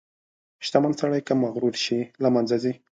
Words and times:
•شتمن 0.65 0.93
سړی 0.99 1.21
که 1.27 1.33
مغرور 1.43 1.73
شي، 1.83 1.99
له 2.23 2.29
منځه 2.35 2.55
ځي. 2.63 2.73